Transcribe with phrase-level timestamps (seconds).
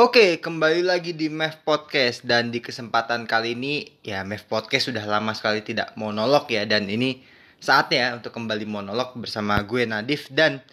[0.00, 5.04] Oke, kembali lagi di MEF Podcast dan di kesempatan kali ini ya MEF Podcast sudah
[5.04, 7.20] lama sekali tidak monolog ya dan ini
[7.60, 10.64] saatnya untuk kembali monolog bersama gue Nadif dan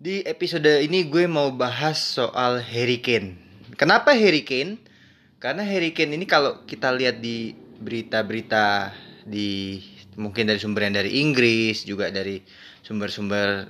[0.00, 3.36] di episode ini gue mau bahas soal Harry Kane.
[3.76, 4.80] Kenapa Harry Kane?
[5.36, 8.88] Karena Harry Kane ini kalau kita lihat di berita-berita
[9.28, 9.84] di
[10.16, 12.40] mungkin dari sumber yang dari Inggris juga dari
[12.80, 13.68] sumber-sumber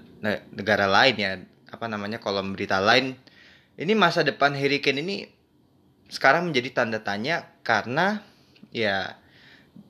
[0.54, 1.42] negara lain ya
[1.74, 3.31] apa namanya kolom berita lain
[3.80, 5.28] ini masa depan Harry Kane ini
[6.12, 8.20] sekarang menjadi tanda tanya karena
[8.68, 9.16] ya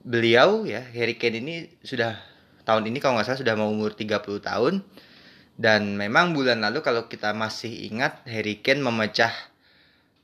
[0.07, 2.15] beliau ya Harry Kane ini sudah
[2.63, 4.75] tahun ini kalau nggak salah sudah mau umur 30 tahun.
[5.53, 9.31] Dan memang bulan lalu kalau kita masih ingat Harry Kane memecah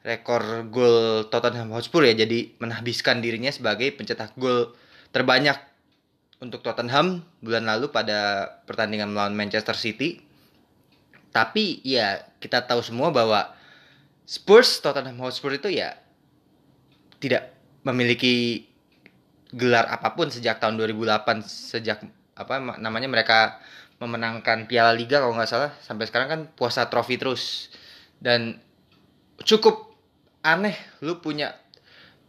[0.07, 2.15] rekor gol Tottenham Hotspur ya.
[2.17, 4.73] Jadi menghabiskan dirinya sebagai pencetak gol
[5.13, 5.59] terbanyak
[6.39, 10.23] untuk Tottenham bulan lalu pada pertandingan melawan Manchester City.
[11.29, 13.58] Tapi ya kita tahu semua bahwa
[14.29, 15.97] Spurs Tottenham Hotspur itu ya
[17.17, 18.69] tidak memiliki
[19.49, 22.05] gelar apa pun sejak tahun 2008 sejak
[22.37, 23.57] apa namanya mereka
[23.99, 25.73] memenangkan Piala Liga kalau nggak salah.
[25.81, 27.73] Sampai sekarang kan puasa trofi terus.
[28.21, 28.61] Dan
[29.43, 29.97] cukup
[30.45, 31.57] aneh lu punya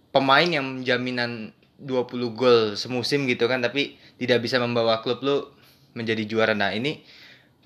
[0.10, 5.38] pemain yang jaminan 20 gol semusim gitu kan tapi tidak bisa membawa klub lu
[5.94, 6.54] menjadi juara.
[6.56, 7.04] Nah ini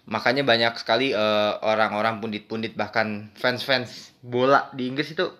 [0.03, 5.31] makanya banyak sekali uh, orang-orang pundit-pundit bahkan fans-fans bola di Inggris itu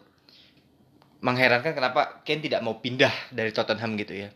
[1.24, 4.30] mengherankan kenapa Kane tidak mau pindah dari Tottenham gitu ya.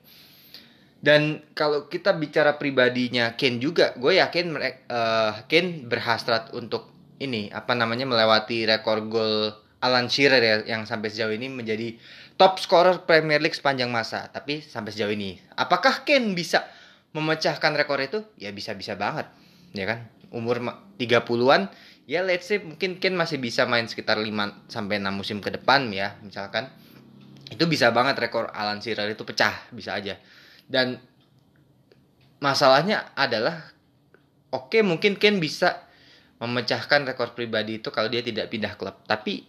[0.98, 4.56] Dan kalau kita bicara pribadinya Kane juga, gue yakin
[4.90, 6.90] uh, Kane berhasrat untuk
[7.20, 11.94] ini apa namanya melewati rekor gol Alan Shearer ya, yang sampai sejauh ini menjadi
[12.40, 14.26] top scorer Premier League sepanjang masa.
[14.32, 16.66] Tapi sampai sejauh ini, apakah Kane bisa
[17.14, 18.26] memecahkan rekor itu?
[18.42, 19.30] Ya bisa-bisa banget,
[19.78, 20.10] ya kan?
[20.32, 20.60] Umur
[20.98, 21.72] 30-an
[22.08, 24.32] ya let's say mungkin Ken masih bisa main sekitar 5
[24.72, 26.72] sampai 6 musim ke depan ya misalkan.
[27.48, 30.20] Itu bisa banget rekor Alan Shearer itu pecah bisa aja.
[30.68, 31.00] Dan
[32.44, 33.72] masalahnya adalah
[34.52, 35.88] oke okay, mungkin Ken bisa
[36.44, 39.00] memecahkan rekor pribadi itu kalau dia tidak pindah klub.
[39.08, 39.48] Tapi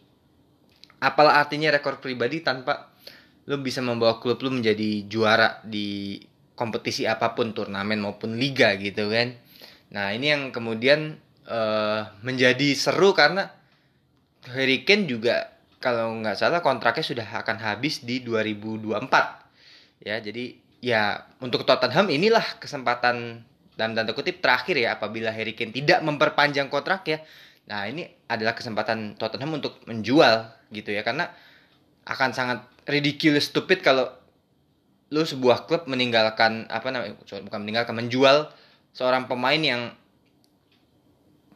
[1.03, 2.91] apalah artinya rekor pribadi tanpa
[3.49, 6.21] lu bisa membawa klub lu menjadi juara di
[6.59, 9.48] kompetisi apa pun turnamen maupun liga gitu kan
[9.95, 11.17] Nah ini yang kemudian
[11.49, 13.49] uh, menjadi seru karena
[14.53, 18.99] Harry Kane juga kalau nggak salah kontraknya sudah akan habis di 2024
[20.03, 20.45] ya jadi
[20.79, 23.43] ya untuk Tottenham inilah kesempatan
[23.79, 27.23] dalam tanda kutip terakhir ya apabila Harry Kane tidak memperpanjang kontrak ya.
[27.71, 31.31] Nah ini adalah kesempatan Tottenham untuk menjual gitu ya karena
[32.03, 32.59] akan sangat
[32.91, 34.11] ridiculous stupid kalau
[35.09, 38.51] lu sebuah klub meninggalkan apa namanya bukan meninggalkan menjual
[38.99, 39.95] seorang pemain yang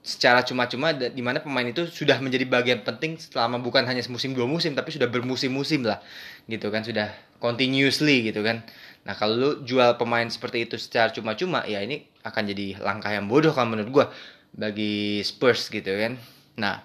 [0.02, 4.46] secara cuma-cuma di mana pemain itu sudah menjadi bagian penting selama bukan hanya musim dua
[4.50, 6.02] musim tapi sudah bermusim-musim lah
[6.46, 7.10] gitu kan sudah
[7.42, 8.62] continuously gitu kan.
[9.02, 13.26] Nah kalau lu jual pemain seperti itu secara cuma-cuma ya ini akan jadi langkah yang
[13.26, 14.06] bodoh kalau menurut gue
[14.54, 16.18] bagi Spurs gitu kan.
[16.58, 16.82] Nah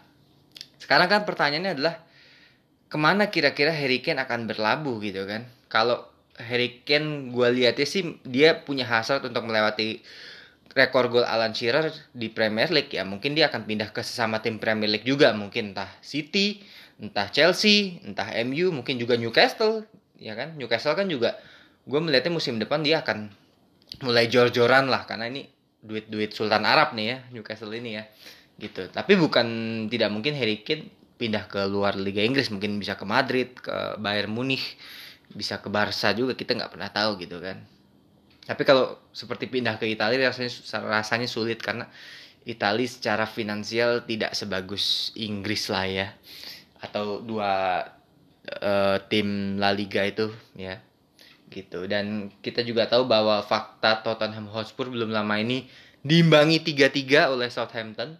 [0.81, 2.01] sekarang kan pertanyaannya adalah
[2.89, 5.45] ke mana kira-kira Harry Kane akan berlabuh gitu kan?
[5.69, 6.05] Kalau
[6.37, 10.05] Harry Kane gue lihatnya sih dia punya hasrat untuk melewati
[10.77, 14.61] rekor gol Alan Shearer di Premier League ya mungkin dia akan pindah ke sesama tim
[14.61, 15.33] Premier League juga.
[15.33, 16.61] Mungkin entah City
[17.01, 19.89] entah Chelsea entah MU mungkin juga Newcastle
[20.21, 20.53] ya kan?
[20.53, 21.33] Newcastle kan juga
[21.89, 23.33] gue melihatnya musim depan dia akan
[24.05, 25.49] mulai jor-joran lah karena ini
[25.81, 28.03] duit-duit Sultan Arab nih ya Newcastle ini ya
[28.61, 28.85] gitu.
[28.93, 29.47] Tapi bukan
[29.89, 32.53] tidak mungkin Harry Kane pindah ke luar Liga Inggris.
[32.53, 34.77] Mungkin bisa ke Madrid ke Bayern Munich
[35.33, 37.59] bisa ke Barca juga kita nggak pernah tahu gitu kan
[38.47, 40.51] tapi kalau seperti pindah ke Italia rasanya
[40.87, 41.91] rasanya sulit karena
[42.47, 46.07] Italia secara finansial tidak sebagus Inggris lah ya.
[46.79, 47.83] Atau dua
[48.63, 50.79] uh, tim La Liga itu ya.
[51.51, 51.91] Gitu.
[51.91, 55.67] Dan kita juga tahu bahwa fakta Tottenham Hotspur belum lama ini
[56.07, 58.15] diimbangi 3-3 oleh Southampton.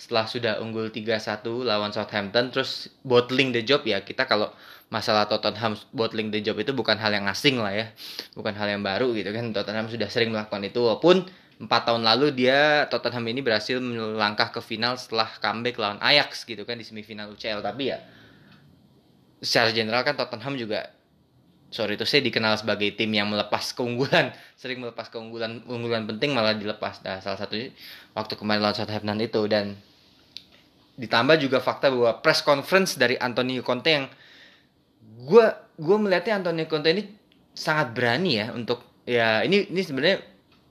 [0.00, 4.48] Setelah sudah unggul 3-1 lawan Southampton terus bottling the job ya kita kalau
[4.88, 7.86] masalah Tottenham bottling the job itu bukan hal yang asing lah ya.
[8.32, 9.52] Bukan hal yang baru gitu kan.
[9.52, 10.80] Tottenham sudah sering melakukan itu.
[10.80, 16.46] Walaupun empat tahun lalu dia Tottenham ini berhasil melangkah ke final setelah comeback lawan Ajax
[16.46, 17.98] gitu kan di semifinal UCL tapi ya
[19.42, 20.94] secara general kan Tottenham juga
[21.68, 24.32] sorry itu saya dikenal sebagai tim yang melepas keunggulan.
[24.60, 27.04] Sering melepas keunggulan keunggulan penting malah dilepas.
[27.04, 27.70] Nah salah satunya
[28.16, 29.42] waktu kemarin lawan Southampton itu.
[29.46, 29.76] Dan
[30.98, 34.06] ditambah juga fakta bahwa press conference dari Antonio Conte yang
[35.16, 35.46] gue
[35.78, 37.04] gue melihatnya Antonio Conte ini
[37.54, 40.18] sangat berani ya untuk ya ini ini sebenarnya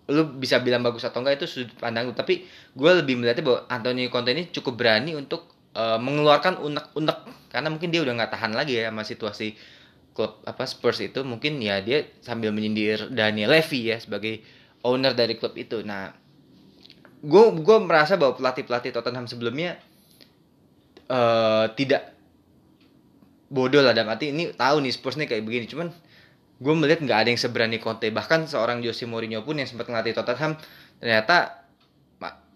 [0.07, 4.07] lu bisa bilang bagus atau enggak itu sudut pandang tapi gue lebih melihatnya bahwa Antonio
[4.07, 7.19] Conte ini cukup berani untuk uh, mengeluarkan unek-unek.
[7.53, 9.53] Karena mungkin dia udah nggak tahan lagi ya sama situasi
[10.17, 11.21] klub apa Spurs itu.
[11.21, 14.41] Mungkin ya dia sambil menyindir Daniel Levy ya sebagai
[14.81, 15.85] owner dari klub itu.
[15.85, 16.11] Nah,
[17.21, 19.77] gue gue merasa bahwa pelatih pelatih Tottenham sebelumnya
[21.07, 22.16] uh, tidak
[23.47, 25.65] bodoh lah dalam arti ini tahu nih Spurs nih kayak begini.
[25.67, 25.87] Cuman
[26.57, 28.09] gue melihat nggak ada yang seberani Conte.
[28.11, 30.59] Bahkan seorang Jose Mourinho pun yang sempat ngelatih Tottenham
[30.97, 31.67] ternyata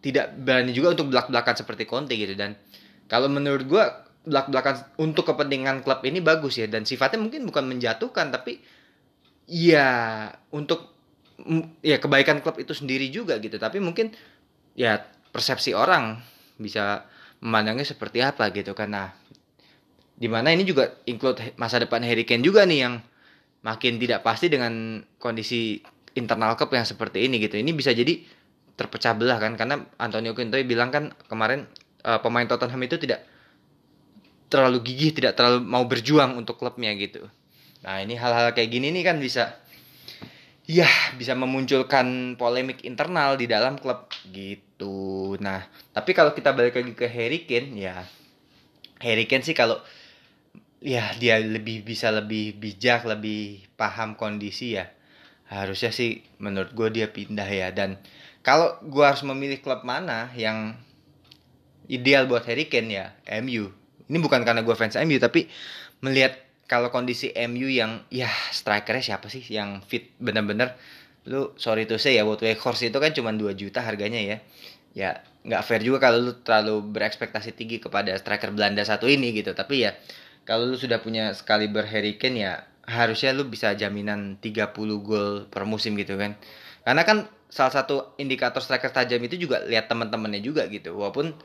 [0.02, 2.34] tidak berani juga untuk belak-belakan seperti Conte gitu.
[2.34, 2.58] Dan
[3.06, 3.84] kalau menurut gue
[4.26, 6.66] belak-belakan untuk kepentingan klub ini bagus ya.
[6.66, 8.60] Dan sifatnya mungkin bukan menjatuhkan tapi
[9.46, 10.90] ya untuk
[11.86, 13.62] ya kebaikan klub itu sendiri juga gitu.
[13.62, 14.10] Tapi mungkin
[14.74, 14.98] ya
[15.30, 16.18] persepsi orang
[16.58, 17.06] bisa
[17.42, 19.14] memandangnya seperti apa gitu karena
[20.22, 23.02] di mana ini juga include masa depan Harry Kane juga nih yang
[23.66, 25.82] makin tidak pasti dengan kondisi
[26.14, 27.58] internal klub yang seperti ini gitu.
[27.58, 28.22] Ini bisa jadi
[28.78, 31.66] terpecah belah kan karena Antonio Conte bilang kan kemarin
[32.06, 33.26] uh, pemain Tottenham itu tidak
[34.52, 37.26] terlalu gigih, tidak terlalu mau berjuang untuk klubnya gitu.
[37.82, 39.58] Nah, ini hal-hal kayak gini nih kan bisa
[40.70, 40.86] ya
[41.18, 45.34] bisa memunculkan polemik internal di dalam klub gitu.
[45.42, 45.66] Nah,
[45.98, 48.06] tapi kalau kita balik lagi ke Harry Kane ya
[49.02, 49.82] Harry Kane sih kalau
[50.82, 54.90] ya dia lebih bisa lebih bijak lebih paham kondisi ya.
[55.48, 57.70] Harusnya sih menurut gue dia pindah ya.
[57.72, 58.02] Dan
[58.42, 60.76] kalau gue harus memilih klub mana yang
[61.88, 63.06] ideal buat Harry Kane ya
[63.44, 63.72] MU
[64.12, 65.48] ini bukan karena gue fans MU tapi
[66.04, 66.36] melihat
[66.68, 70.76] kalau kondisi MU yang ya strikernya siapa sih yang fit bener-bener?
[71.28, 74.38] Lu sorry to say ya buat Weghorst itu kan cuma 2 juta harganya ya.
[74.92, 75.10] Ya
[75.48, 79.56] nggak fair juga kalau lu terlalu berekspektasi tinggi kepada striker Belanda satu ini gitu.
[79.56, 79.96] Tapi ya
[80.46, 84.74] kalau lu sudah punya sekali Harry ya harusnya lu bisa jaminan 30
[85.06, 86.36] gol per musim gitu kan.
[86.82, 87.18] Karena kan
[87.52, 90.98] salah satu indikator striker tajam itu juga lihat teman-temannya juga gitu.
[90.98, 91.38] Walaupun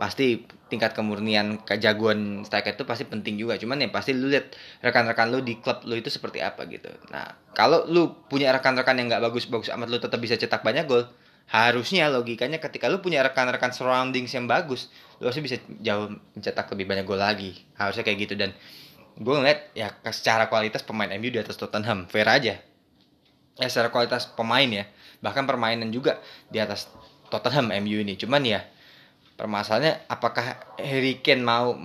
[0.00, 3.54] pasti tingkat kemurnian kejagoan striker itu pasti penting juga.
[3.60, 4.52] Cuman ya pasti lu lihat
[4.82, 6.90] rekan-rekan lu di klub lu itu seperti apa gitu.
[7.14, 11.06] Nah, kalau lu punya rekan-rekan yang nggak bagus-bagus amat lu tetap bisa cetak banyak gol,
[11.48, 14.88] harusnya logikanya ketika lu punya rekan-rekan surroundings yang bagus,
[15.20, 17.62] lu harusnya bisa jauh mencetak lebih banyak gol lagi.
[17.76, 18.34] Harusnya kayak gitu.
[18.38, 18.56] Dan
[19.18, 22.56] gue ngeliat ya secara kualitas pemain MU di atas Tottenham fair aja.
[23.60, 24.88] Ya secara kualitas pemain ya.
[25.20, 26.18] Bahkan permainan juga
[26.48, 26.88] di atas
[27.28, 28.16] Tottenham MU ini.
[28.16, 28.64] Cuman ya
[29.36, 31.76] permasalahannya apakah Harry Kane mau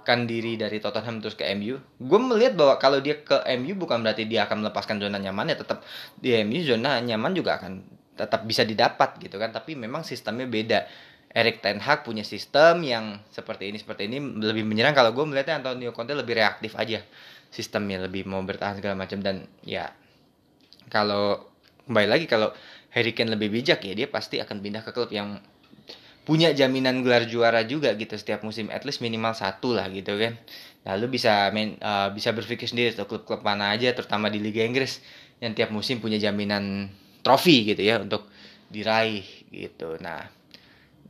[0.00, 4.00] melepaskan diri dari Tottenham terus ke MU gue melihat bahwa kalau dia ke MU bukan
[4.00, 5.84] berarti dia akan melepaskan zona nyaman ya tetap
[6.16, 9.48] di MU zona nyaman juga akan tetap bisa didapat gitu kan.
[9.48, 10.84] Tapi memang sistemnya beda.
[11.30, 14.92] Erik Ten Hag punya sistem yang seperti ini seperti ini lebih menyerang.
[14.92, 17.00] Kalau gue melihatnya Antonio Conte lebih reaktif aja.
[17.48, 19.22] Sistemnya lebih mau bertahan segala macam.
[19.22, 19.88] Dan ya
[20.90, 21.48] kalau
[21.86, 22.50] kembali lagi kalau
[22.90, 25.38] Harry Kane lebih bijak ya dia pasti akan pindah ke klub yang
[26.24, 30.36] punya jaminan gelar juara juga gitu setiap musim at least minimal satu lah gitu kan
[30.84, 35.00] lalu bisa main uh, bisa berpikir sendiri tuh klub-klub mana aja terutama di Liga Inggris
[35.40, 36.92] yang tiap musim punya jaminan
[37.24, 38.28] trofi gitu ya untuk
[38.70, 40.40] diraih gitu nah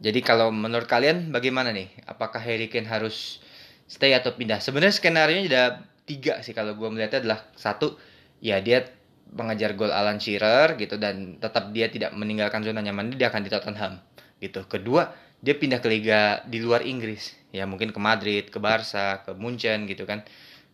[0.00, 1.92] jadi kalau menurut kalian bagaimana nih?
[2.08, 3.44] Apakah Harry Kane harus
[3.84, 4.56] stay atau pindah?
[4.56, 5.64] Sebenarnya skenario nya ada
[6.08, 8.00] tiga sih kalau gue melihatnya adalah satu
[8.40, 8.88] ya dia
[9.30, 13.50] mengejar gol Alan Shearer gitu dan tetap dia tidak meninggalkan zona nyaman dia akan di
[13.52, 14.00] Tottenham
[14.40, 14.64] gitu.
[14.66, 17.36] Kedua dia pindah ke liga di luar Inggris.
[17.50, 20.24] Ya mungkin ke Madrid, ke Barca, ke Munchen gitu kan.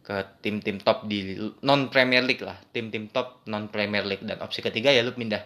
[0.06, 1.34] Ke tim-tim top di
[1.66, 2.58] non Premier League lah.
[2.70, 4.22] Tim-tim top non Premier League.
[4.22, 5.42] Dan opsi ketiga ya lu pindah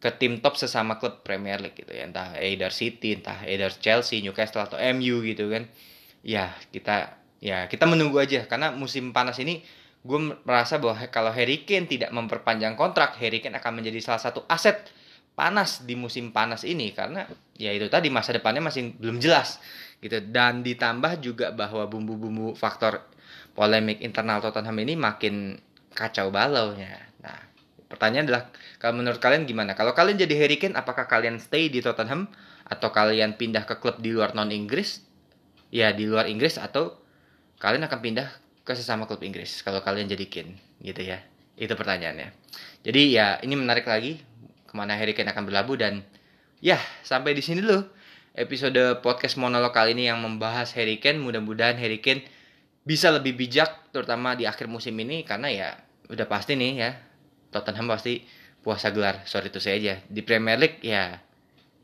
[0.00, 2.04] ke tim top sesama klub Premier League gitu ya.
[2.04, 5.64] Entah either City entah either Chelsea Newcastle atau MU gitu kan.
[6.20, 8.44] Ya kita ya kita menunggu aja.
[8.44, 9.64] Karena musim panas ini
[10.04, 14.44] gue merasa bahwa kalau Harry Kane tidak memperpanjang kontrak Harry Kane akan menjadi salah satu
[14.52, 14.84] aset
[15.34, 17.26] panas di musim panas ini karena
[17.58, 19.58] ya itu tadi masa depannya masih belum jelas
[19.98, 23.02] gitu dan ditambah juga bahwa bumbu-bumbu faktor
[23.54, 25.58] polemik internal Tottenham ini makin
[25.94, 27.54] kacau balau ya nah
[27.94, 28.42] Pertanyaan adalah
[28.82, 29.78] kalau menurut kalian gimana?
[29.78, 32.26] Kalau kalian jadi Harry Kane, apakah kalian stay di Tottenham
[32.66, 35.04] atau kalian pindah ke klub di luar non Inggris?
[35.70, 36.98] Ya di luar Inggris atau
[37.62, 38.28] kalian akan pindah
[38.66, 41.22] ke sesama klub Inggris kalau kalian jadi Kane gitu ya.
[41.54, 42.34] Itu pertanyaannya.
[42.82, 44.18] Jadi ya ini menarik lagi
[44.74, 46.02] ke mana Harry Kane akan berlabuh dan
[46.58, 47.86] ya sampai di sini dulu
[48.34, 51.22] episode podcast monolog kali ini yang membahas Harry Kane.
[51.22, 52.26] Mudah-mudahan Harry Kane
[52.82, 55.68] bisa lebih bijak terutama di akhir musim ini karena ya
[56.10, 56.90] udah pasti nih ya
[57.54, 58.26] Tottenham pasti
[58.66, 59.22] puasa gelar.
[59.30, 61.22] Sorry itu saya aja di Premier League ya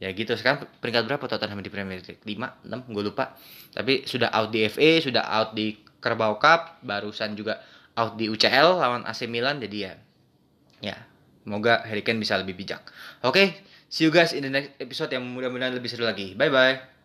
[0.03, 0.35] ya gitu.
[0.35, 2.27] Sekarang peringkat berapa Tottenham di Premier League?
[2.27, 3.39] 5 6 gue lupa.
[3.71, 7.63] Tapi sudah out di FA sudah out di Carabao Cup barusan juga
[7.95, 9.63] out di UCL lawan AC Milan.
[9.63, 9.95] Jadi ya
[10.83, 11.10] ya
[11.43, 12.85] semoga Harry Kane bisa lebih bijak.
[13.25, 13.47] Oke okay,
[13.89, 16.37] see you guys in the next episode yang mudah-mudahan lebih seru lagi.
[16.37, 17.00] Bye bye